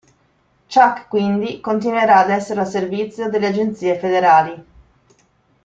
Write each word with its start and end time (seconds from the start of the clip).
Chuck 0.67 1.07
quindi 1.09 1.59
continuerà 1.61 2.17
ad 2.17 2.31
essere 2.31 2.61
al 2.61 2.67
servizio 2.67 3.29
delle 3.29 3.45
agenzie 3.45 3.99
federali. 3.99 4.65